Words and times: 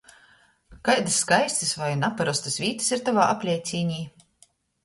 Kaidys 0.87 1.17
skaistys 1.25 1.75
voi 1.81 1.89
naparostys 2.05 2.57
vītys 2.65 2.91
ir 2.97 3.07
tovā 3.11 3.29
apleicīnē? 3.37 4.01